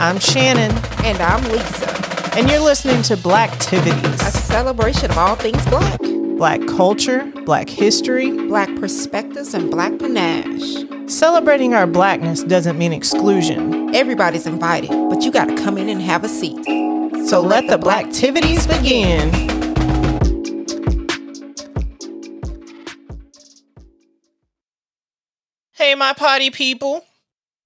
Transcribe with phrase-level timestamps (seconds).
[0.00, 0.74] I'm Shannon.
[1.04, 2.34] And I'm Lisa.
[2.34, 6.00] And you're listening to Blacktivities, a celebration of all things black.
[6.38, 10.86] Black culture, black history, black perspectives, and black panache.
[11.06, 13.94] Celebrating our blackness doesn't mean exclusion.
[13.94, 16.64] Everybody's invited, but you gotta come in and have a seat.
[16.64, 19.30] So, so let, let the Blacktivities begin.
[25.72, 27.04] Hey, my potty people,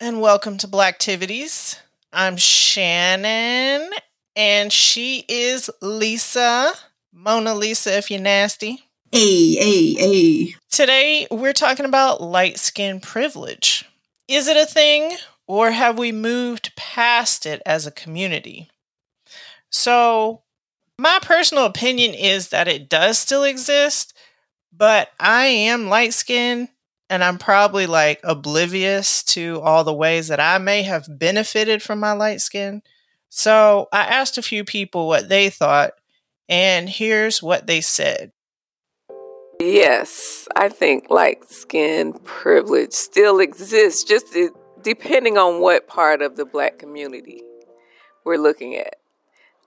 [0.00, 1.78] and welcome to Blacktivities.
[2.14, 3.90] I'm Shannon,
[4.36, 6.72] and she is Lisa.
[7.12, 8.84] Mona Lisa, if you're nasty.
[9.10, 10.54] Hey, hey, hey.
[10.70, 13.84] Today, we're talking about light skin privilege.
[14.28, 15.16] Is it a thing,
[15.48, 18.70] or have we moved past it as a community?
[19.70, 20.42] So,
[20.96, 24.16] my personal opinion is that it does still exist,
[24.72, 26.68] but I am light skinned
[27.10, 32.00] and I'm probably like oblivious to all the ways that I may have benefited from
[32.00, 32.82] my light skin.
[33.28, 35.92] So I asked a few people what they thought,
[36.48, 38.32] and here's what they said.
[39.60, 44.36] Yes, I think light skin privilege still exists, just
[44.82, 47.42] depending on what part of the black community
[48.24, 48.96] we're looking at.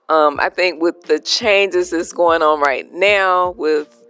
[0.08, 4.02] Um, I think with the changes that's going on right now with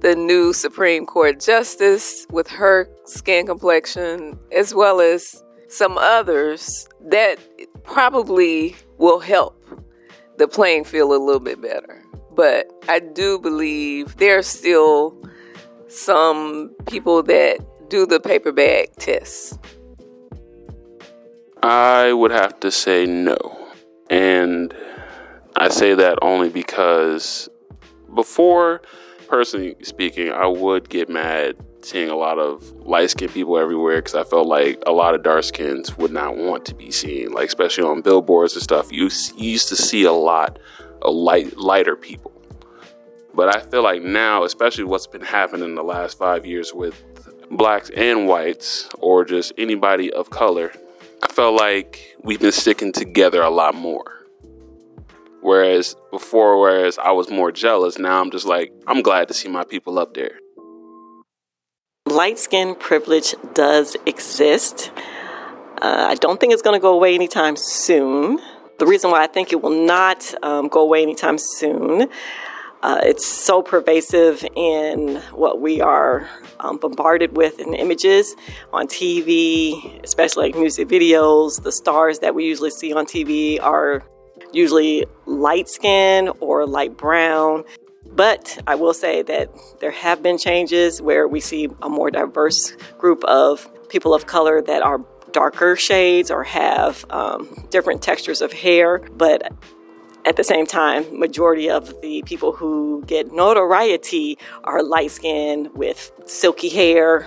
[0.00, 7.38] the new Supreme Court Justice with her skin complexion, as well as some others, that
[7.84, 9.62] probably will help
[10.38, 12.02] the playing field a little bit better.
[12.34, 15.16] But I do believe there's still
[15.88, 19.58] some people that do the paper bag test.
[21.62, 23.36] I would have to say no.
[24.08, 24.74] And
[25.56, 27.48] I say that only because
[28.14, 28.82] before
[29.30, 34.14] personally speaking, I would get mad seeing a lot of light skinned people everywhere because
[34.14, 37.46] I felt like a lot of dark skins would not want to be seen, like
[37.46, 38.92] especially on billboards and stuff.
[38.92, 40.58] You, you used to see a lot
[41.00, 42.32] of light lighter people,
[43.32, 47.02] but I feel like now, especially what's been happening in the last five years with
[47.50, 50.72] blacks and whites, or just anybody of color,
[51.22, 54.19] I felt like we've been sticking together a lot more.
[55.42, 59.48] Whereas before, whereas I was more jealous, now I'm just like, I'm glad to see
[59.48, 60.38] my people up there.
[62.06, 64.90] Light skin privilege does exist.
[65.80, 68.38] Uh, I don't think it's going to go away anytime soon.
[68.78, 72.08] The reason why I think it will not um, go away anytime soon,
[72.82, 76.28] uh, it's so pervasive in what we are
[76.60, 78.34] um, bombarded with in images
[78.72, 81.62] on TV, especially like music videos.
[81.62, 84.02] The stars that we usually see on TV are
[84.52, 87.64] usually light skin or light brown.
[88.06, 89.50] But I will say that
[89.80, 94.60] there have been changes where we see a more diverse group of people of color
[94.62, 95.00] that are
[95.32, 98.98] darker shades or have um, different textures of hair.
[98.98, 99.52] But
[100.24, 106.12] at the same time, majority of the people who get notoriety are light skinned with
[106.26, 107.26] silky hair.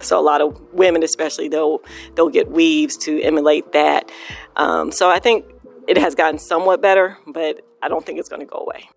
[0.00, 1.80] So a lot of women, especially, they'll
[2.14, 4.10] they'll get weaves to emulate that.
[4.56, 5.46] Um, so I think
[5.88, 8.88] it has gotten somewhat better, but I don't think it's going to go away.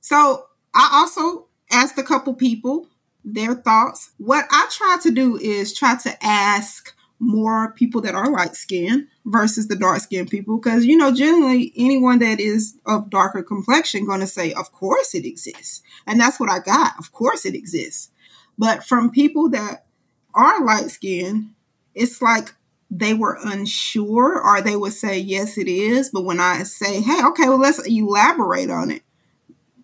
[0.00, 2.86] So I also asked a couple people
[3.24, 4.12] their thoughts.
[4.18, 9.06] What I try to do is try to ask more people that are light skinned
[9.24, 14.04] versus the dark skinned people because you know generally anyone that is of darker complexion
[14.04, 17.54] going to say of course it exists and that's what i got of course it
[17.54, 18.10] exists
[18.58, 19.86] but from people that
[20.34, 21.48] are light skinned
[21.94, 22.56] it's like
[22.94, 26.10] they were unsure or they would say, yes, it is.
[26.10, 29.02] But when I say, hey, okay, well, let's elaborate on it,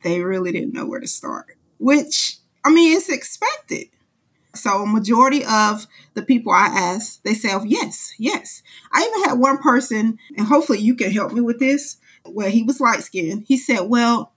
[0.03, 3.89] they really didn't know where to start, which, I mean, it's expected.
[4.55, 8.63] So, a majority of the people I asked, they say, oh, yes, yes.
[8.93, 12.63] I even had one person, and hopefully you can help me with this, where he
[12.63, 13.45] was light skinned.
[13.47, 14.33] He said, well,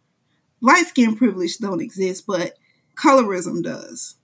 [0.61, 2.57] light skin privilege don't exist, but
[2.95, 4.15] colorism does.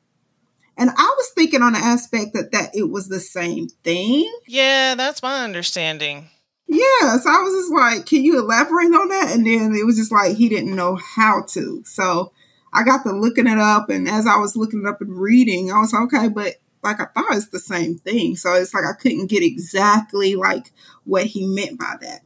[0.78, 4.32] And I was thinking on the aspect that that it was the same thing.
[4.48, 6.30] Yeah, that's my understanding.
[6.68, 9.32] Yeah, so I was just like, can you elaborate on that?
[9.34, 11.82] And then it was just like he didn't know how to.
[11.86, 12.34] So
[12.74, 15.72] I got to looking it up, and as I was looking it up and reading,
[15.72, 18.36] I was like, okay, but like I thought it's the same thing.
[18.36, 20.72] So it's like I couldn't get exactly like
[21.06, 22.22] what he meant by that.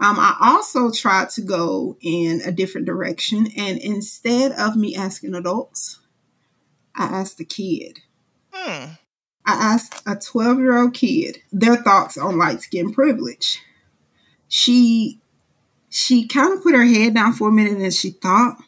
[0.00, 5.34] Um, I also tried to go in a different direction, and instead of me asking
[5.34, 5.98] adults,
[6.98, 8.00] I asked a kid.
[8.52, 8.94] Hmm.
[9.46, 13.62] I asked a 12 year old kid their thoughts on light skin privilege.
[14.48, 15.20] She
[15.88, 18.58] she kind of put her head down for a minute and she thought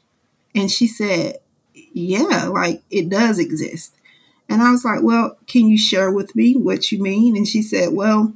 [0.55, 1.39] and she said,
[1.75, 3.95] Yeah, like it does exist.
[4.49, 7.37] And I was like, Well, can you share with me what you mean?
[7.37, 8.33] And she said, Well,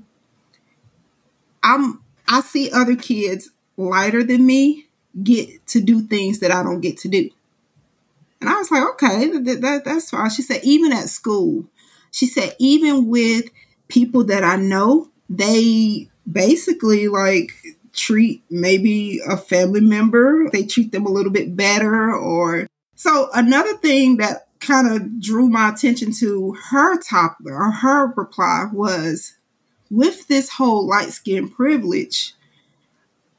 [1.62, 4.86] I'm I see other kids lighter than me
[5.22, 7.30] get to do things that I don't get to do.
[8.40, 10.30] And I was like, okay, that, that, that's fine.
[10.30, 11.64] She said, even at school,
[12.10, 13.50] she said, even with
[13.88, 17.52] people that I know, they basically like
[17.92, 22.14] treat maybe a family member, they treat them a little bit better.
[22.14, 22.66] Or
[22.96, 28.66] so another thing that kind of drew my attention to her top or her reply
[28.72, 29.34] was
[29.90, 32.34] with this whole light skin privilege,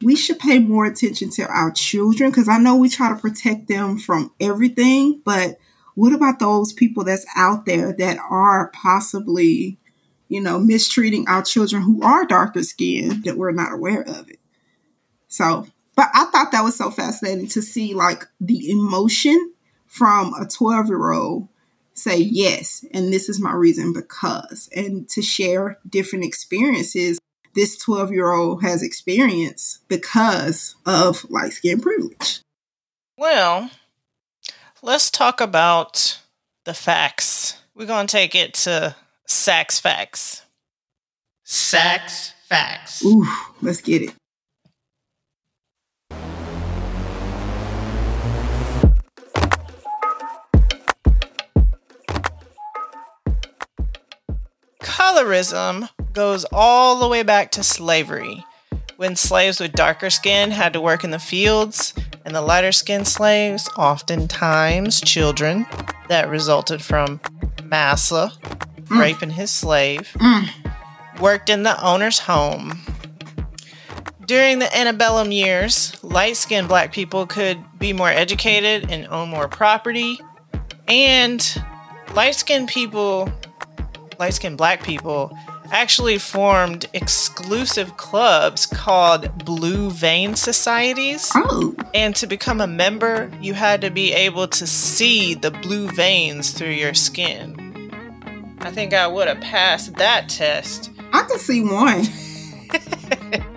[0.01, 3.68] we should pay more attention to our children because I know we try to protect
[3.68, 5.57] them from everything, but
[5.95, 9.77] what about those people that's out there that are possibly,
[10.27, 14.39] you know, mistreating our children who are darker skinned that we're not aware of it?
[15.27, 19.53] So, but I thought that was so fascinating to see like the emotion
[19.88, 21.47] from a 12 year old
[21.94, 27.18] say yes and this is my reason because and to share different experiences
[27.56, 32.42] this 12 year old has experienced because of light skin privilege
[33.18, 33.72] Well,
[34.81, 36.19] let's talk about
[36.66, 37.62] the facts.
[37.74, 40.44] We're going to take it to Sax Facts.
[41.44, 43.04] Sax Facts.
[43.04, 43.25] ooh
[43.62, 44.13] let's get it
[54.81, 58.44] Colorism goes all the way back to slavery,
[58.98, 63.08] when slaves with darker skin had to work in the fields, and the lighter skinned
[63.08, 65.68] slaves, oftentimes children,
[66.08, 67.20] that resulted from
[67.64, 68.32] Massa
[68.90, 70.50] raping his slave, Mm.
[71.20, 72.82] worked in the owner's home.
[74.26, 79.48] During the antebellum years, light skinned black people could be more educated and own more
[79.48, 80.20] property,
[80.88, 81.62] and
[82.14, 83.32] light skinned people
[84.18, 85.38] light skinned black people
[85.72, 91.32] actually formed exclusive clubs called Blue Vein Societies.
[91.36, 95.88] oh And to become a member, you had to be able to see the blue
[95.90, 97.62] veins through your skin.
[98.62, 100.92] I think I would have passed that test.
[101.14, 102.06] i can see one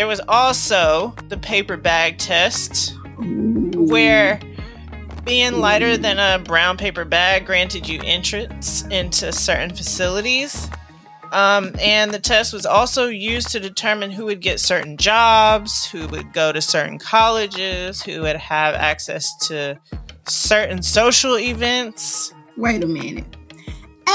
[0.00, 3.70] There was also the paper bag test, Ooh.
[3.74, 4.40] where
[5.24, 10.70] being lighter than a brown paper bag granted you entrance into certain facilities.
[11.32, 16.08] Um, and the test was also used to determine who would get certain jobs, who
[16.08, 19.78] would go to certain colleges, who would have access to
[20.26, 22.32] certain social events.
[22.56, 23.24] wait a minute.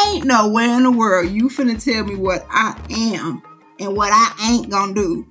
[0.08, 3.42] Ain't nowhere in the world you finna tell me what i am
[3.80, 5.26] and what i ain't gonna do.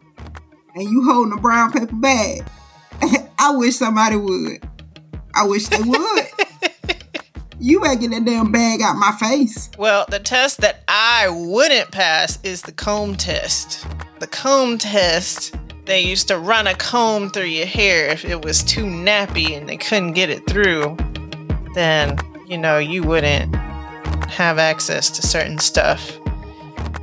[0.75, 2.45] And you holding a brown paper bag.
[3.39, 4.67] I wish somebody would.
[5.35, 6.27] I wish they would
[7.65, 11.91] you better get that damn bag out my face Well, the test that I wouldn't
[11.91, 13.87] pass is the comb test.
[14.21, 15.55] The comb test,
[15.87, 19.67] they used to run a comb through your hair if it was too nappy and
[19.67, 20.95] they couldn't get it through.
[21.75, 23.55] Then, you know, you wouldn't
[24.27, 26.19] have access to certain stuff.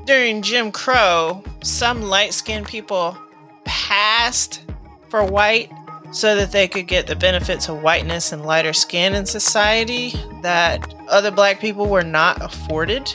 [0.06, 3.18] During Jim Crow, some light skinned people
[3.66, 4.62] passed
[5.10, 5.72] for white
[6.12, 10.94] so that they could get the benefits of whiteness and lighter skin in society that
[11.08, 13.14] other black people were not afforded.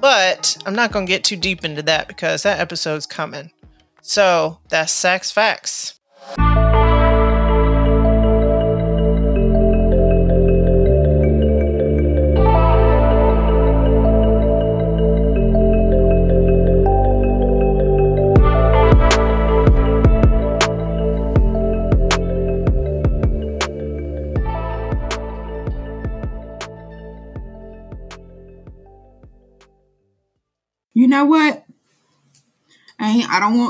[0.00, 3.50] But I'm not going to get too deep into that because that episode's coming.
[4.02, 5.98] So that's Sax Facts.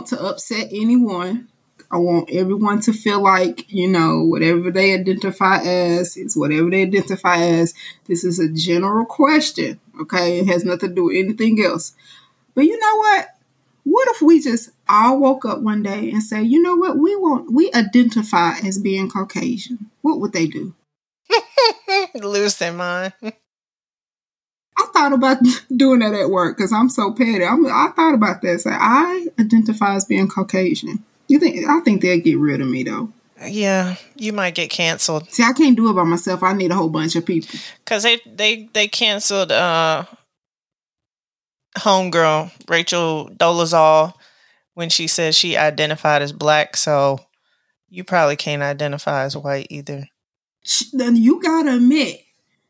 [0.04, 1.48] Want to upset anyone.
[1.90, 6.82] I want everyone to feel like, you know, whatever they identify as is whatever they
[6.82, 7.72] identify as.
[8.06, 10.40] This is a general question, okay?
[10.40, 11.94] It has nothing to do with anything else.
[12.54, 13.28] But you know what?
[13.84, 17.14] What if we just all woke up one day and say, you know what, we
[17.16, 19.90] want we identify as being Caucasian.
[20.02, 20.74] What would they do?
[22.14, 23.12] Lose their mind.
[24.78, 25.38] I thought about
[25.76, 27.44] doing that at work because I'm so petty.
[27.44, 28.60] I'm, I thought about that.
[28.60, 31.04] Say, I identify as being Caucasian.
[31.28, 31.66] You think?
[31.68, 33.10] I think they'd get rid of me though.
[33.46, 36.42] Yeah, you might get canceled See, I can't do it by myself.
[36.42, 37.58] I need a whole bunch of people.
[37.84, 40.04] because they they they canceled uh
[41.78, 44.14] homegirl Rachel Dolezal
[44.74, 46.76] when she said she identified as black.
[46.76, 47.18] So
[47.88, 50.08] you probably can't identify as white either.
[50.64, 52.20] She, then you gotta admit,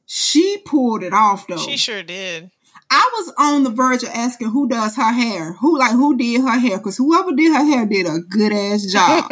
[0.06, 1.56] she pulled it off though.
[1.56, 2.50] She sure did.
[2.90, 6.42] I was on the verge of asking who does her hair, who like who did
[6.42, 9.30] her hair, because whoever did her hair did a good ass job.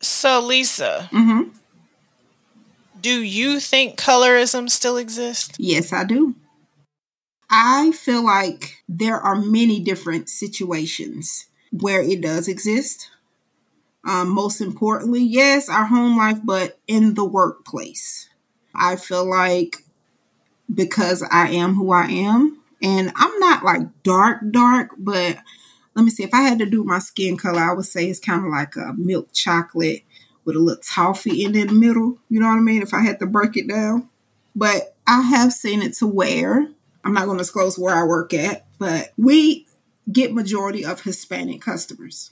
[0.00, 1.42] so, Lisa, hmm
[3.00, 5.54] do you think colorism still exists?
[5.58, 6.34] Yes, I do.
[7.50, 13.10] I feel like there are many different situations where it does exist.
[14.06, 18.28] Um, most importantly, yes, our home life, but in the workplace.
[18.74, 19.76] I feel like
[20.72, 25.38] because I am who I am, and I'm not like dark, dark, but
[25.94, 26.24] let me see.
[26.24, 28.76] If I had to do my skin color, I would say it's kind of like
[28.76, 30.02] a milk chocolate
[30.44, 32.18] with a little toffee in the middle.
[32.28, 32.82] You know what I mean?
[32.82, 34.08] If I had to break it down.
[34.56, 36.68] But I have seen it to where
[37.04, 39.66] I'm not going to disclose where I work at, but we
[40.10, 42.30] get majority of Hispanic customers.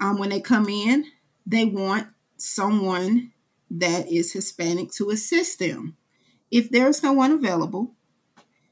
[0.00, 1.06] Um, when they come in,
[1.46, 3.32] they want someone
[3.70, 5.96] that is Hispanic to assist them.
[6.50, 7.92] If there's no one available,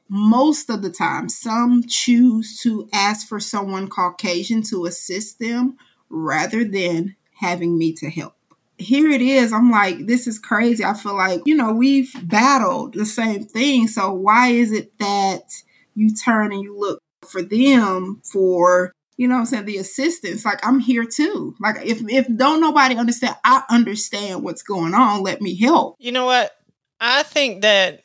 [0.08, 5.76] most of the time, some choose to ask for someone Caucasian to assist them
[6.08, 8.34] rather than having me to help.
[8.76, 9.52] Here it is.
[9.52, 10.84] I'm like, this is crazy.
[10.84, 13.88] I feel like, you know, we've battled the same thing.
[13.88, 15.62] So why is it that
[15.94, 20.44] you turn and you look for them for you know what I'm saying, the assistance.
[20.44, 21.54] Like I'm here too.
[21.60, 25.22] Like if if don't nobody understand, I understand what's going on.
[25.22, 25.96] Let me help.
[25.98, 26.52] You know what?
[27.00, 28.04] I think that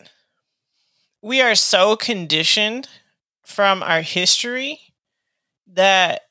[1.22, 2.88] we are so conditioned
[3.44, 4.80] from our history
[5.74, 6.22] that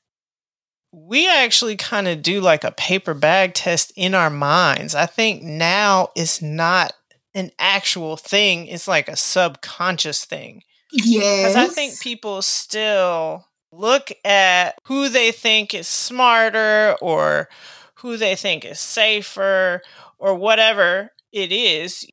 [0.92, 4.94] we actually kind of do like a paper bag test in our minds.
[4.94, 6.92] I think now it's not
[7.34, 10.62] an actual thing, it's like a subconscious thing.
[10.92, 11.54] Yes.
[11.54, 17.48] Because I think people still look at who they think is smarter or
[17.96, 19.82] who they think is safer
[20.18, 22.06] or whatever it is.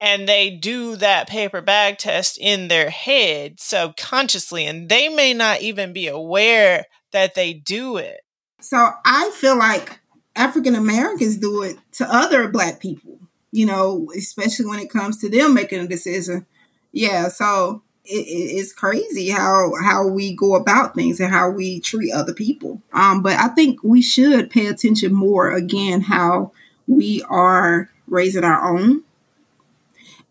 [0.00, 5.62] And they do that paper bag test in their head subconsciously, and they may not
[5.62, 8.20] even be aware that they do it.
[8.60, 9.98] So I feel like
[10.34, 13.18] African Americans do it to other black people,
[13.52, 16.44] you know, especially when it comes to them making a decision.
[16.92, 22.32] Yeah, so it's crazy how how we go about things and how we treat other
[22.32, 22.80] people.
[22.92, 26.52] Um, but I think we should pay attention more again how
[26.86, 29.02] we are raising our own.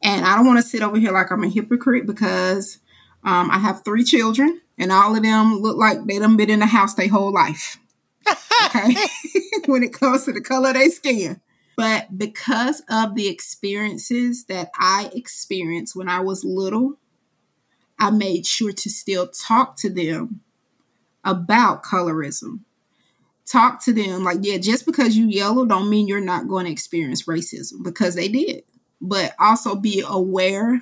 [0.02, 2.80] And I don't want to sit over here like I'm a hypocrite because
[3.24, 6.60] um, I have three children and all of them look like they done been in
[6.60, 7.78] the house their whole life.
[8.66, 8.96] Okay,
[9.66, 11.42] when it comes to the color of their skin.
[11.78, 16.98] But because of the experiences that I experienced when I was little,
[17.98, 20.42] I made sure to still talk to them
[21.24, 22.60] about colorism.
[23.46, 26.72] Talk to them like, yeah, just because you yellow don't mean you're not going to
[26.72, 28.64] experience racism because they did.
[29.02, 30.82] But also be aware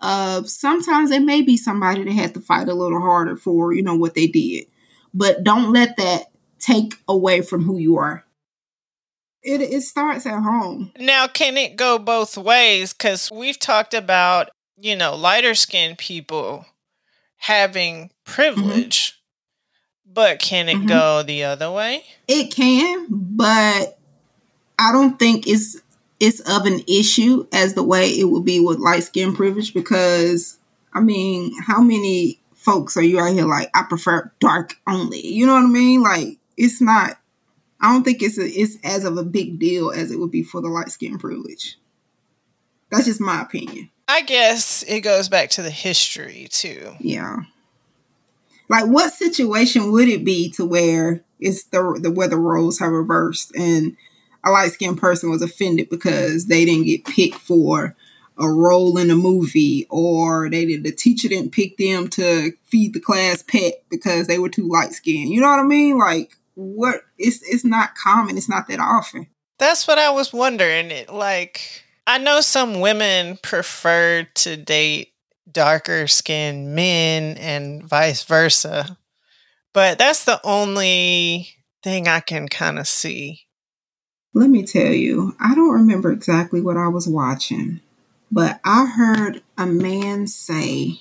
[0.00, 3.82] of sometimes there may be somebody that had to fight a little harder for, you
[3.82, 4.66] know, what they did.
[5.12, 8.24] But don't let that take away from who you are.
[9.42, 10.92] It, it starts at home.
[10.98, 12.92] Now, can it go both ways?
[12.92, 14.50] Because we've talked about
[14.80, 16.66] you know, lighter skinned people
[17.36, 19.12] having privilege.
[19.12, 19.16] Mm-hmm.
[20.12, 20.86] But can it mm-hmm.
[20.86, 22.02] go the other way?
[22.26, 23.96] It can, but
[24.78, 25.80] I don't think it's
[26.18, 30.58] it's of an issue as the way it would be with light skin privilege because
[30.92, 35.24] I mean, how many folks are you out here like I prefer dark only?
[35.24, 36.02] You know what I mean?
[36.02, 37.16] Like it's not
[37.80, 40.42] I don't think it's a, it's as of a big deal as it would be
[40.42, 41.78] for the light skin privilege.
[42.90, 43.90] That's just my opinion.
[44.10, 46.94] I guess it goes back to the history too.
[46.98, 47.44] Yeah.
[48.68, 52.90] Like what situation would it be to where it's the the where the roles have
[52.90, 53.96] reversed and
[54.42, 57.94] a light skinned person was offended because they didn't get picked for
[58.36, 62.94] a role in a movie or they did the teacher didn't pick them to feed
[62.94, 65.30] the class pet because they were too light skinned.
[65.30, 65.98] You know what I mean?
[65.98, 69.28] Like what it's it's not common, it's not that often.
[69.58, 70.90] That's what I was wondering.
[70.90, 75.12] It like I know some women prefer to date
[75.50, 78.98] darker skinned men and vice versa,
[79.72, 81.48] but that's the only
[81.82, 83.42] thing I can kind of see.
[84.32, 87.80] Let me tell you, I don't remember exactly what I was watching,
[88.30, 91.00] but I heard a man say,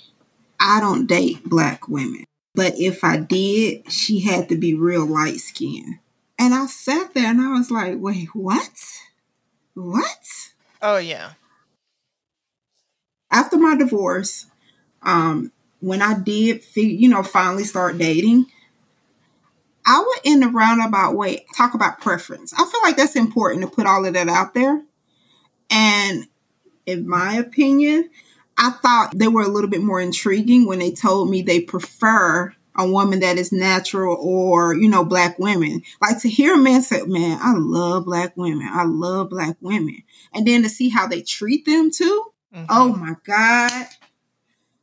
[0.59, 2.25] I don't date black women,
[2.55, 5.99] but if I did, she had to be real light skinned.
[6.39, 8.71] And I sat there and I was like, wait, what?
[9.75, 10.23] What?
[10.81, 11.33] Oh yeah.
[13.31, 14.45] After my divorce,
[15.03, 18.47] um, when I did, you know, finally start dating,
[19.85, 22.53] I would in a roundabout way talk about preference.
[22.53, 24.83] I feel like that's important to put all of that out there.
[25.69, 26.27] And
[26.85, 28.09] in my opinion,
[28.57, 32.53] I thought they were a little bit more intriguing when they told me they prefer
[32.79, 35.83] a woman that is natural or, you know, black women.
[36.01, 38.67] Like to hear a man say, man, I love black women.
[38.71, 40.01] I love black women.
[40.33, 42.25] And then to see how they treat them too.
[42.55, 42.65] Mhm.
[42.69, 43.87] Oh my God.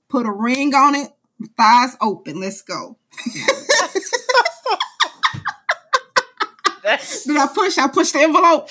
[0.09, 1.11] Put a ring on it,
[1.57, 2.41] thighs open.
[2.41, 2.99] Let's go.
[7.27, 7.79] Did I push?
[7.79, 8.69] I pushed the envelope.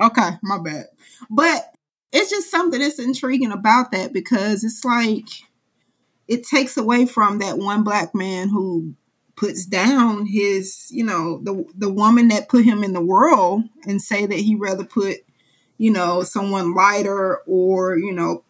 [0.00, 0.86] Okay, my bad.
[1.30, 1.72] But
[2.12, 5.24] it's just something that's intriguing about that because it's like
[6.28, 8.94] it takes away from that one black man who
[9.36, 14.00] puts down his, you know, the the woman that put him in the world and
[14.00, 15.18] say that he rather put,
[15.78, 18.44] you know, someone lighter or, you know,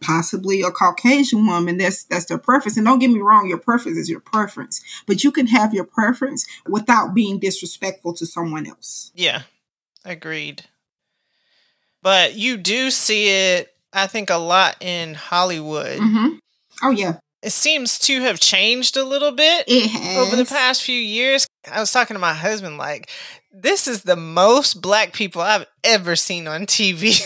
[0.00, 1.76] possibly a Caucasian woman.
[1.78, 2.76] That's that's their preference.
[2.76, 4.82] And don't get me wrong, your preference is your preference.
[5.06, 9.10] But you can have your preference without being disrespectful to someone else.
[9.14, 9.42] yeah,
[10.04, 10.64] agreed.
[12.00, 15.98] But you do see it, I think, a lot in Hollywood.
[15.98, 16.28] hmm
[16.82, 19.68] Oh yeah, It seems to have changed a little bit
[20.16, 21.46] over the past few years.
[21.70, 23.10] I was talking to my husband, like,
[23.52, 27.20] this is the most black people I've ever seen on TV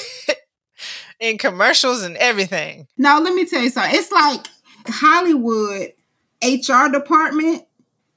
[1.21, 2.87] in commercials and everything.
[2.97, 3.95] Now let me tell you something.
[3.95, 4.41] It's like
[4.87, 5.93] Hollywood
[6.43, 7.65] HR department.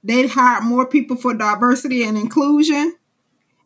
[0.04, 2.96] They'd hire more people for diversity and inclusion,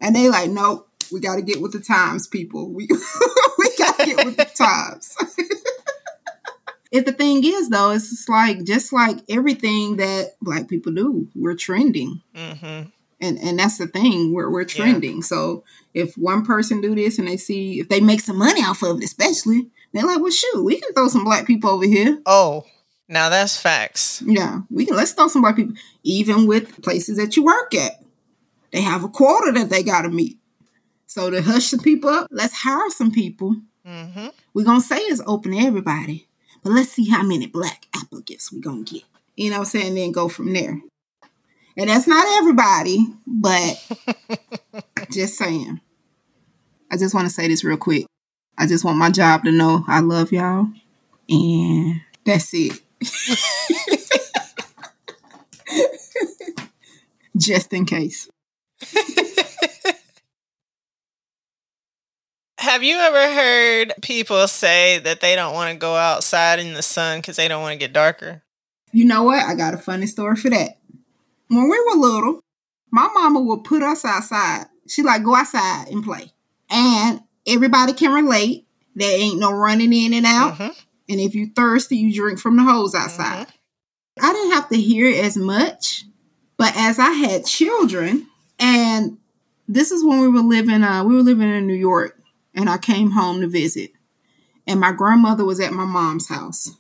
[0.02, 2.70] and they like, nope, we got to get with the times, people.
[2.72, 2.88] We
[3.58, 5.10] we got to get with the times.
[6.92, 11.28] If the thing is though, it's just like just like everything that black people do,
[11.36, 12.22] we're trending.
[12.36, 12.82] hmm
[13.22, 15.22] and and that's the thing we're we're trending.
[15.22, 18.82] So if one person do this and they see if they make some money off
[18.82, 22.22] of it, especially they're like, well, shoot, we can throw some black people over here.
[22.26, 22.64] Oh,
[23.10, 24.22] now that's facts.
[24.26, 24.96] Yeah, we can.
[24.96, 27.94] Let's throw some black people, even with places that you work at.
[28.72, 30.38] They have a quota that they got to meet.
[31.08, 33.56] So to hush some people up, let's hire some people.
[33.86, 36.29] hmm We're gonna say it's open to everybody,
[36.64, 39.04] but let's see how many black applicants we gonna get.
[39.36, 39.96] You know what I'm saying?
[39.96, 40.80] Then go from there.
[41.78, 43.88] And that's not everybody, but
[45.12, 45.80] just saying.
[46.92, 48.06] I just want to say this real quick.
[48.58, 50.68] I just want my job to know I love y'all.
[51.30, 52.80] And that's it.
[57.38, 58.28] just in case.
[62.60, 66.82] Have you ever heard people say that they don't want to go outside in the
[66.82, 68.44] sun because they don't want to get darker?
[68.92, 69.46] You know what?
[69.46, 70.78] I got a funny story for that.
[71.48, 72.42] When we were little,
[72.92, 74.66] my mama would put us outside.
[74.90, 76.34] She like go outside and play.
[76.70, 78.68] And everybody can relate.
[78.94, 80.58] There ain't no running in and out.
[80.58, 80.76] Mhm.
[81.08, 83.48] And if you thirsty, you drink from the hose outside.
[84.22, 86.04] I didn't have to hear it as much,
[86.58, 88.28] but as I had children,
[88.60, 89.18] and
[89.70, 92.19] this is when we were living, uh, we were living in New York,
[92.60, 93.92] and I came home to visit,
[94.68, 96.76] and my grandmother was at my mom's house,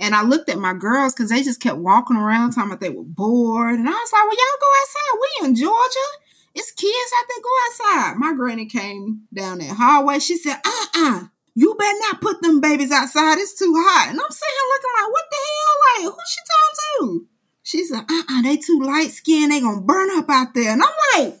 [0.00, 2.90] and I looked at my girls because they just kept walking around, talking about they
[2.90, 5.20] were bored, and I was like, "Well, y'all go outside.
[5.20, 6.08] We in Georgia.
[6.54, 7.42] It's kids out there.
[7.44, 10.18] Go outside." My granny came down that hallway.
[10.18, 13.36] She said, "Uh uh you better not put them babies outside.
[13.38, 14.10] It's too hot.
[14.10, 15.74] And I'm sitting here looking like, what the hell?
[15.82, 17.26] Like, who she talking to?
[17.64, 19.50] She said, uh-uh, they too light skinned.
[19.50, 20.72] They gonna burn up out there.
[20.72, 21.40] And I'm like,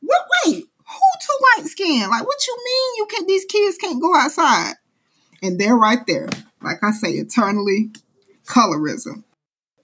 [0.00, 0.69] what, wait,
[1.00, 2.10] who too light skinned?
[2.10, 4.74] Like, what you mean you can't, these kids can't go outside?
[5.42, 6.28] And they're right there.
[6.62, 7.90] Like I say, eternally
[8.46, 9.24] colorism.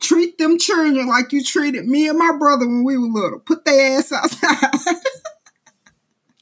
[0.00, 3.38] Treat them children like you treated me and my brother when we were little.
[3.40, 4.70] Put their ass outside.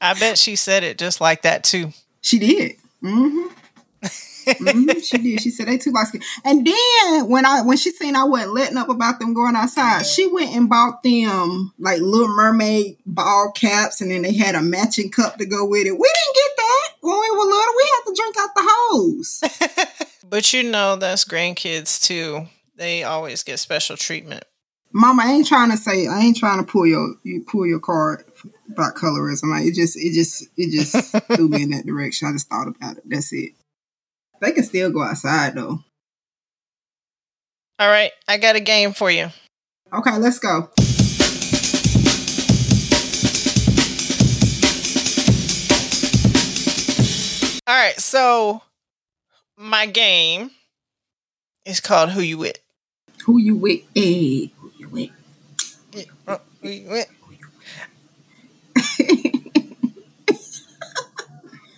[0.01, 1.93] I bet she said it just like that too.
[2.21, 2.75] She did.
[3.01, 3.53] Mm-hmm.
[4.45, 5.41] Mhm, she did.
[5.41, 6.23] She said they too light skinned.
[6.43, 10.05] And then when I when she seen I wasn't letting up about them going outside,
[10.05, 14.61] she went and bought them like Little Mermaid ball caps, and then they had a
[14.61, 15.91] matching cup to go with it.
[15.91, 17.73] We didn't get that when we were little.
[17.75, 19.43] We had to drink out the hose.
[20.27, 22.47] But you know, that's grandkids too.
[22.75, 24.43] They always get special treatment.
[24.91, 27.79] Mama, I ain't trying to say I ain't trying to pull your you pull your
[27.79, 28.25] card
[28.69, 29.51] about colorism.
[29.51, 32.27] Like, it just it just it just threw me in that direction.
[32.27, 33.03] I just thought about it.
[33.05, 33.51] That's it.
[34.41, 35.83] They can still go outside though.
[37.79, 39.29] All right, I got a game for you.
[39.93, 40.69] Okay, let's go.
[47.67, 48.61] All right, so
[49.57, 50.51] my game
[51.65, 52.59] is called Who You With.
[53.25, 53.81] Who you with?
[53.95, 55.09] Hey, who you with?
[55.91, 57.07] Yeah, uh, Who You With.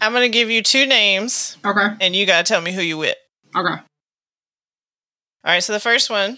[0.02, 1.96] I'm going to give you two names, Okay.
[2.02, 3.16] and you got to tell me who you with.
[3.56, 3.74] Okay.
[3.74, 3.82] All
[5.44, 6.38] right, so the first one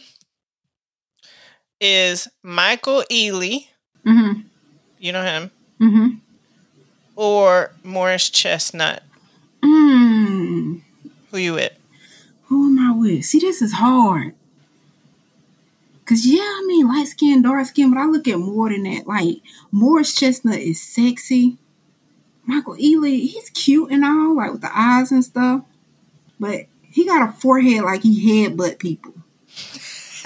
[1.82, 3.68] is Michael Ealy.
[4.06, 4.42] Mm-hmm.
[5.00, 5.52] You know him.
[5.82, 6.08] Mm-hmm.
[7.16, 9.04] Or Morris Chestnut.
[9.64, 10.82] Mm.
[11.32, 11.74] Who you with?
[12.46, 13.26] Who am I with?
[13.26, 14.36] See, this is hard.
[16.06, 19.06] Cause yeah, I mean light skin, dark skin, but I look at more than that.
[19.06, 19.42] Like
[19.72, 21.58] Morris Chestnut is sexy.
[22.50, 25.62] Michael Ealy, he's cute and all, like with the eyes and stuff.
[26.40, 29.14] But he got a forehead like he headbutt people.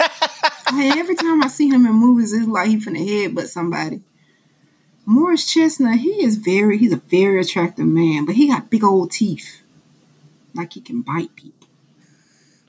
[0.00, 4.00] like every time I see him in movies, it's like he finna headbutt somebody.
[5.04, 9.10] Morris Chestnut, he is very, he's a very attractive man, but he got big old
[9.10, 9.60] teeth.
[10.54, 11.68] Like he can bite people.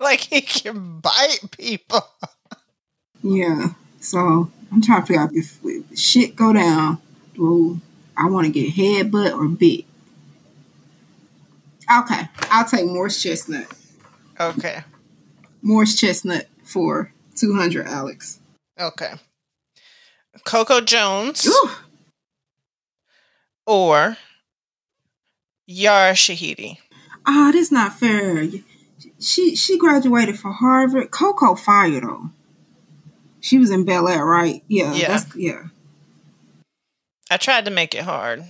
[0.01, 2.01] Like he can bite people.
[3.23, 3.69] Yeah.
[4.01, 6.97] So I'm trying to figure out if, if shit go down,
[7.35, 7.79] do
[8.17, 9.85] I want to get headbutt or bit?
[11.99, 13.67] Okay, I'll take Morris Chestnut.
[14.39, 14.83] Okay.
[15.61, 18.39] Morris Chestnut for 200, Alex.
[18.79, 19.13] Okay.
[20.45, 21.69] Coco Jones Ooh,
[23.65, 24.17] or
[25.67, 26.77] Yara Shahidi.
[27.25, 28.47] ah, this not fair.
[29.19, 31.11] She she graduated from Harvard.
[31.11, 32.29] Coco fired though.
[33.39, 34.61] She was in Bel Air, right?
[34.67, 35.07] Yeah, Yeah.
[35.07, 35.63] that's yeah.
[37.29, 38.45] I tried to make it hard.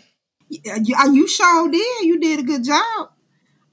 [0.50, 2.06] Yeah, you, uh, you sure did.
[2.06, 3.12] You did a good job.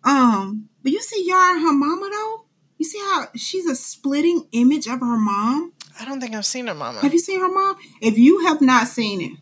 [0.05, 2.45] Um, but you see Yara and her mama though.
[2.79, 5.73] You see how she's a splitting image of her mom.
[6.01, 7.01] I don't think I've seen her mama.
[7.01, 7.77] Have you seen her mom?
[8.01, 9.39] If you have not seen it,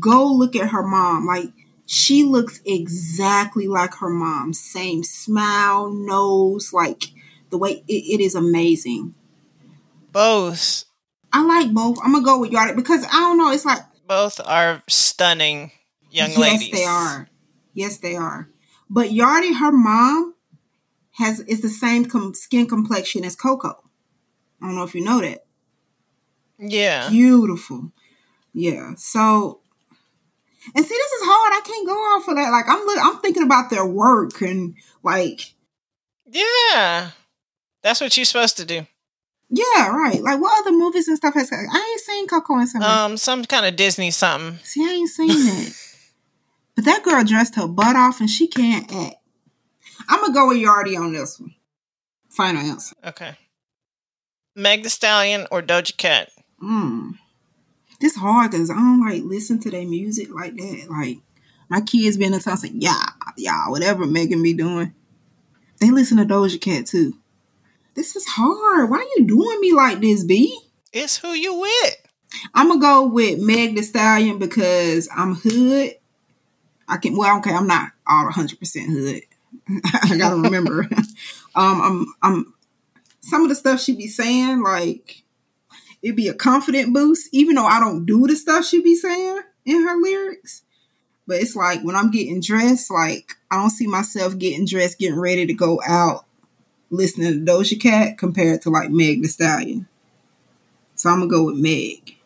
[0.00, 1.26] go look at her mom.
[1.26, 1.50] Like
[1.86, 4.52] she looks exactly like her mom.
[4.52, 7.04] Same smile, nose, like
[7.50, 9.14] the way it, it is amazing.
[10.10, 10.84] Both
[11.32, 11.98] I like both.
[12.02, 13.50] I'm gonna go with Yara because I don't know.
[13.50, 15.72] It's like both are stunning
[16.10, 16.70] young yes, ladies.
[16.70, 17.28] they are.
[17.74, 18.48] Yes, they are.
[18.90, 20.34] But Yardi, her mom,
[21.12, 23.82] has is the same com- skin complexion as Coco.
[24.60, 25.44] I don't know if you know that.
[26.58, 27.08] Yeah.
[27.10, 27.90] Beautiful.
[28.54, 28.94] Yeah.
[28.96, 29.60] So,
[30.74, 31.52] and see, this is hard.
[31.54, 32.50] I can't go off of that.
[32.50, 35.54] Like I'm, look, I'm thinking about their work and like,
[36.26, 37.10] Yeah.
[37.82, 38.86] That's what you're supposed to do.
[39.54, 40.22] Yeah, right.
[40.22, 41.52] Like what other movies and stuff has?
[41.52, 42.90] I ain't seen Coco and something.
[42.90, 44.58] Um, some kind of Disney something.
[44.64, 45.74] see, I ain't seen that.
[46.74, 49.16] but that girl dressed her butt off and she can't act.
[50.08, 51.54] I'm gonna go with Yardi on this one.
[52.30, 52.96] Final answer.
[53.04, 53.36] Okay.
[54.56, 56.30] Meg Thee Stallion or Doja Cat?
[56.62, 57.18] Mm.
[58.00, 60.86] This hard because I don't like listen to their music like that.
[60.90, 61.18] Like
[61.68, 63.04] my kids been in town saying, yeah,
[63.36, 64.94] yeah, whatever Megan be doing.
[65.78, 67.18] They listen to Doja Cat too.
[67.94, 68.90] This is hard.
[68.90, 70.58] Why are you doing me like this, B?
[70.92, 71.96] It's who you with.
[72.54, 75.94] I'm gonna go with Meg Thee Stallion because I'm hood.
[76.88, 79.22] I can well, okay, I'm not all 100 percent hood.
[79.84, 80.88] I gotta remember.
[81.54, 82.54] um, I'm I'm
[83.20, 85.22] some of the stuff she be saying like
[86.02, 89.40] it'd be a confident boost, even though I don't do the stuff she be saying
[89.64, 90.62] in her lyrics.
[91.26, 95.20] But it's like when I'm getting dressed, like I don't see myself getting dressed, getting
[95.20, 96.24] ready to go out,
[96.92, 99.88] listening to Doja Cat compared to like Meg Thee Stallion.
[100.94, 102.16] So I'm gonna go with Meg.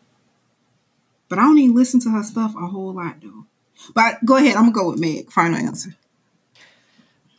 [1.29, 3.47] But I don't even listen to her stuff a whole lot though.
[3.95, 5.31] But go ahead, I'm gonna go with Meg.
[5.31, 5.95] Final answer.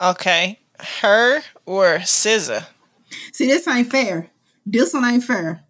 [0.01, 0.59] Okay.
[0.79, 1.41] H.E.R.
[1.65, 2.65] or SZA?
[3.33, 4.29] See, this ain't fair.
[4.65, 5.63] This one ain't fair.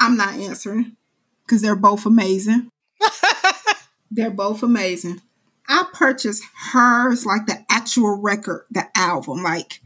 [0.00, 0.96] I'm not answering
[1.44, 2.68] because they're both amazing.
[4.10, 5.22] they're both amazing.
[5.68, 9.42] I purchased hers like the actual record, the album.
[9.42, 9.80] Like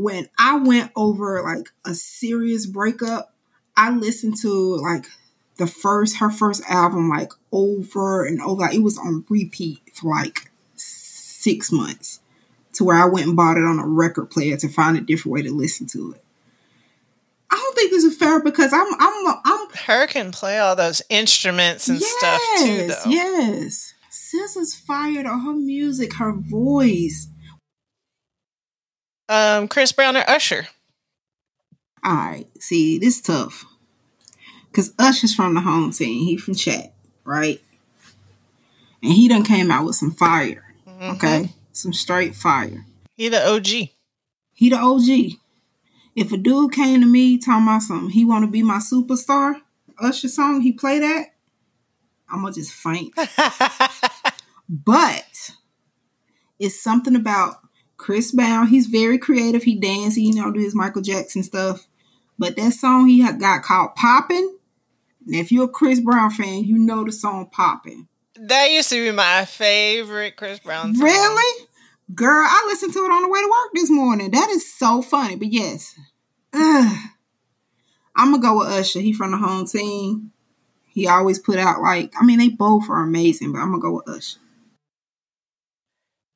[0.00, 3.34] when I went over like a serious breakup,
[3.76, 5.04] I listened to like
[5.58, 8.62] the first her first album like over and over.
[8.62, 12.20] Like, it was on repeat for like six months
[12.74, 15.34] to where I went and bought it on a record player to find a different
[15.34, 16.24] way to listen to it.
[17.50, 20.06] I don't think this is fair because I'm I'm I'm H.E.R.
[20.06, 23.10] can play all those instruments and stuff too, though.
[23.10, 23.92] Yes.
[24.08, 27.28] Sis is fired on her music, her voice.
[29.30, 30.66] Um, Chris Brown or Usher?
[32.02, 32.46] All right.
[32.60, 33.64] See, this tough.
[34.72, 36.24] Cause Usher's from the home team.
[36.24, 36.92] He from chat,
[37.24, 37.60] right?
[39.02, 40.74] And he done came out with some fire.
[40.86, 41.14] Mhm.
[41.16, 41.54] Okay.
[41.72, 42.86] Some straight fire.
[43.16, 43.90] He the OG.
[44.52, 45.38] He the OG.
[46.16, 49.60] If a dude came to me talking about something, he want to be my superstar,
[50.00, 51.34] Usher song, he play that,
[52.28, 53.12] I'm gonna just faint.
[54.72, 55.50] But
[56.60, 57.56] it's something about
[58.00, 58.66] Chris Brown.
[58.66, 59.62] He's very creative.
[59.62, 61.86] He dances, you know, do his Michael Jackson stuff.
[62.38, 64.56] But that song he had got called Poppin'.
[65.26, 68.08] And if you're a Chris Brown fan, you know the song Poppin'.
[68.36, 71.04] that used to be my favorite Chris Brown song.
[71.04, 71.66] Really?
[72.14, 74.30] Girl, I listened to it on the way to work this morning.
[74.30, 75.36] That is so funny.
[75.36, 75.94] But yes,
[76.54, 76.96] Ugh.
[78.16, 79.00] I'm gonna go with Usher.
[79.00, 80.32] He from the home team.
[80.88, 83.92] He always put out like, I mean, they both are amazing, but I'm gonna go
[83.92, 84.38] with Usher.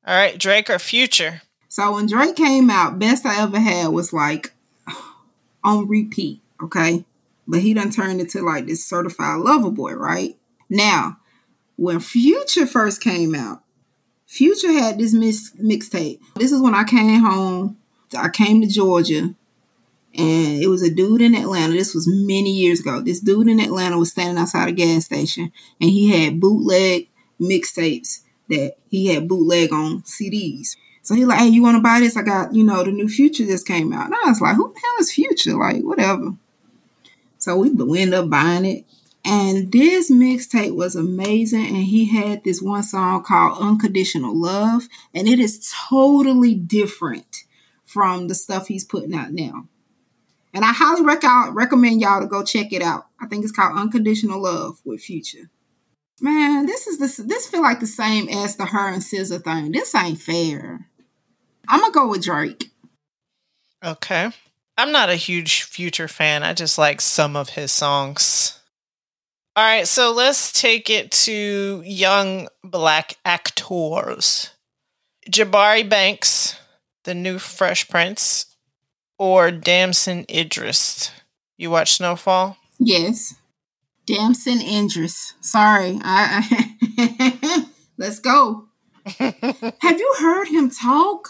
[0.05, 1.41] All right, Drake or Future?
[1.67, 4.53] So when Drake came out, best I ever had was like
[5.63, 7.05] on repeat, okay?
[7.47, 10.35] But he done turned into like this certified lover boy, right?
[10.69, 11.17] Now,
[11.75, 13.61] when Future first came out,
[14.25, 16.19] Future had this mix mixtape.
[16.35, 17.77] This is when I came home.
[18.17, 19.33] I came to Georgia,
[20.13, 21.73] and it was a dude in Atlanta.
[21.73, 23.01] This was many years ago.
[23.01, 28.21] This dude in Atlanta was standing outside a gas station, and he had bootleg mixtapes
[28.49, 30.75] that he had bootleg on CDs.
[31.05, 32.17] So he like, hey, you want to buy this?
[32.17, 34.07] I got, you know, the new Future just came out.
[34.07, 35.55] And I was like, who the hell is Future?
[35.55, 36.33] Like, whatever.
[37.37, 38.85] So we, we ended up buying it.
[39.23, 41.67] And this mixtape was amazing.
[41.67, 44.87] And he had this one song called Unconditional Love.
[45.13, 47.43] And it is totally different
[47.83, 49.67] from the stuff he's putting out now.
[50.55, 53.05] And I highly rec- recommend y'all to go check it out.
[53.21, 55.51] I think it's called Unconditional Love with Future.
[56.19, 58.87] Man, this is this this feel like the same as the H.E.R.
[58.87, 59.71] and SZA thing.
[59.71, 60.87] This ain't fair.
[61.67, 62.71] I'm gonna go with Drake.
[63.83, 64.29] Okay.
[64.77, 66.43] I'm not a huge Future fan.
[66.43, 68.59] I just like some of his songs.
[69.55, 74.49] All right, so let's take it to young black actors.
[75.29, 76.57] Jabari Banks,
[77.05, 78.47] the new Fresh Prince,
[79.17, 81.11] or Damson Idris.
[81.57, 82.57] You watch Snowfall?
[82.79, 83.35] Yes.
[84.05, 85.33] Damson Idris.
[85.39, 85.99] Sorry.
[86.03, 87.65] I, I
[87.97, 88.65] Let's go.
[89.05, 91.29] Have you heard him talk?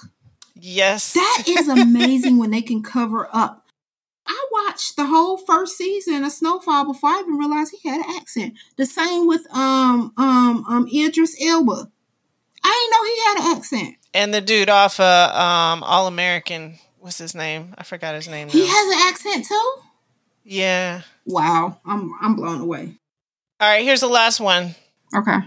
[0.67, 1.13] Yes.
[1.13, 3.67] That is amazing when they can cover up.
[4.25, 8.15] I watched the whole first season of Snowfall before I even realized he had an
[8.17, 8.55] accent.
[8.75, 11.91] The same with um um um Idris Elba.
[12.63, 13.95] I didn't know he had an accent.
[14.15, 17.75] And the dude off of um All American, what's his name?
[17.77, 18.47] I forgot his name.
[18.47, 18.53] Now.
[18.53, 19.73] He has an accent too?
[20.43, 21.03] Yeah.
[21.27, 21.77] Wow.
[21.85, 22.95] I'm I'm blown away.
[23.59, 24.73] All right, here's the last one.
[25.15, 25.37] Okay.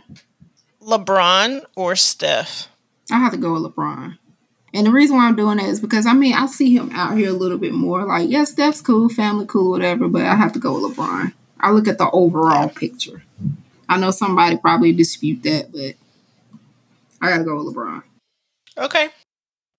[0.81, 2.69] LeBron or Steph?
[3.11, 4.17] I have to go with LeBron.
[4.75, 7.17] And the reason why I'm doing that is because I mean I see him out
[7.17, 8.05] here a little bit more.
[8.05, 11.33] Like, yes, Steph's cool, family cool, whatever, but I have to go with LeBron.
[11.61, 13.23] I look at the overall picture.
[13.89, 15.95] I know somebody probably dispute that, but
[17.21, 18.03] I gotta go with LeBron.
[18.77, 19.09] Okay.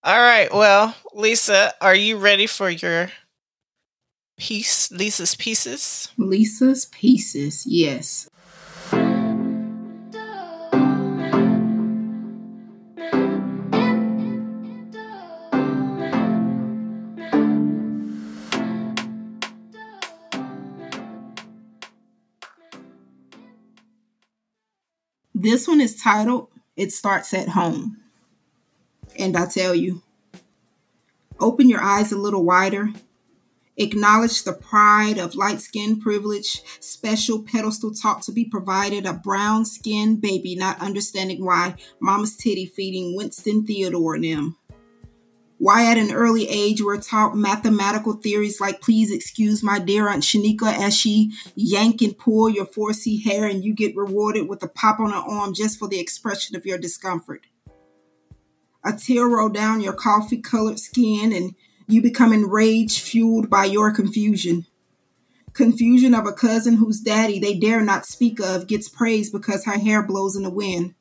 [0.04, 0.52] All right.
[0.52, 3.12] Well, Lisa, are you ready for your
[4.38, 4.92] piece?
[4.92, 6.10] Lisa's pieces?
[6.18, 8.30] Lisa's pieces, yes.
[25.42, 27.96] This one is titled It Starts at Home.
[29.18, 30.04] And I tell you,
[31.40, 32.90] open your eyes a little wider.
[33.78, 39.64] Acknowledge the pride of light skin privilege, special pedestal taught to be provided a brown
[39.64, 44.58] skinned baby, not understanding why mama's titty feeding Winston Theodore and them.
[45.60, 50.24] Why at an early age we're taught mathematical theories like please excuse my dear Aunt
[50.24, 54.70] Shanika as she yank and pull your 4C hair and you get rewarded with a
[54.70, 57.46] pop on her arm just for the expression of your discomfort.
[58.86, 61.56] A tear roll down your coffee colored skin and
[61.88, 64.66] you become enraged fueled by your confusion.
[65.52, 69.78] Confusion of a cousin whose daddy they dare not speak of gets praised because her
[69.78, 70.96] hair blows in the wind.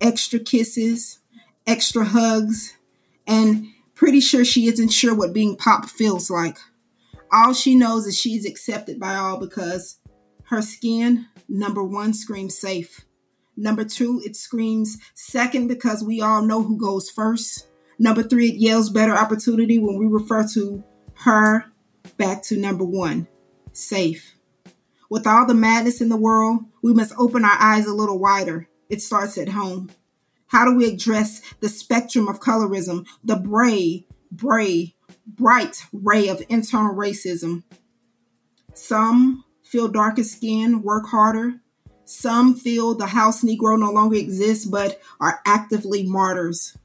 [0.00, 1.20] Extra kisses,
[1.64, 2.76] extra hugs,
[3.24, 6.58] and Pretty sure she isn't sure what being pop feels like.
[7.32, 9.98] All she knows is she's accepted by all because
[10.44, 13.04] her skin, number one, screams safe.
[13.56, 17.68] Number two, it screams second because we all know who goes first.
[17.98, 20.82] Number three, it yells better opportunity when we refer to
[21.18, 21.66] her
[22.16, 23.28] back to number one,
[23.72, 24.34] safe.
[25.08, 28.68] With all the madness in the world, we must open our eyes a little wider.
[28.88, 29.90] It starts at home.
[30.48, 34.94] How do we address the spectrum of colorism, the bray, bray,
[35.26, 37.64] bright ray of internal racism?
[38.74, 41.60] Some feel darker skin, work harder.
[42.04, 46.76] Some feel the house Negro no longer exists, but are actively martyrs.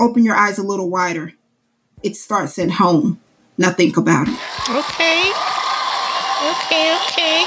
[0.00, 1.34] Open your eyes a little wider.
[2.02, 3.20] It starts at home.
[3.56, 4.38] Now think about it.
[4.68, 5.32] Okay.
[6.50, 7.46] Okay, okay.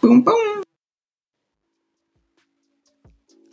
[0.00, 0.53] Boom, boom.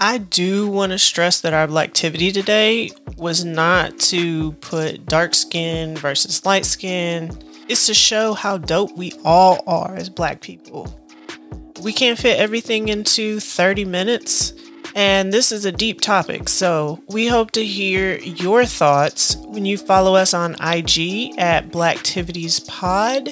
[0.03, 5.95] I do want to stress that our activity today was not to put dark skin
[5.95, 7.37] versus light skin.
[7.67, 10.91] It's to show how dope we all are as black people.
[11.83, 14.53] We can't fit everything into 30 minutes,
[14.95, 19.77] and this is a deep topic, so we hope to hear your thoughts when you
[19.77, 23.29] follow us on IG at Blacktivities Pod.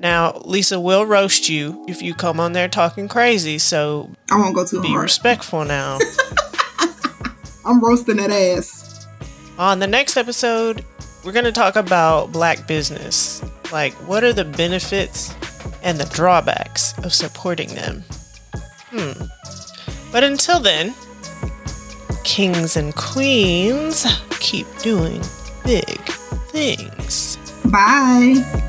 [0.00, 4.54] Now, Lisa will roast you if you come on there talking crazy, so I won't
[4.54, 5.02] go too be hard.
[5.02, 5.98] respectful now.
[7.66, 9.06] I'm roasting that ass.
[9.58, 10.84] on the next episode,
[11.24, 13.42] we're going to talk about black business.
[13.70, 15.34] Like, what are the benefits
[15.82, 18.02] and the drawbacks of supporting them?
[18.90, 19.24] Hmm.
[20.10, 20.94] But until then,
[22.24, 24.06] kings and queens
[24.40, 25.20] keep doing
[25.64, 26.00] big
[26.50, 27.36] things.
[27.70, 28.66] Bye.